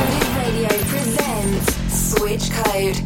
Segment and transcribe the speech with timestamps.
[0.00, 2.96] Uncoded Radio presents Switch Code,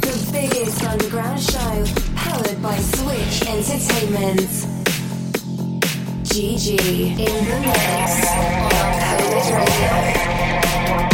[0.00, 4.48] the biggest underground show powered by Switch Entertainment.
[6.24, 8.70] Gigee in the mix on
[9.52, 11.09] Radio.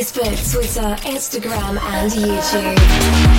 [0.00, 3.29] Facebook, Twitter, Instagram, and YouTube.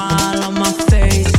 [0.00, 1.29] smile on my face.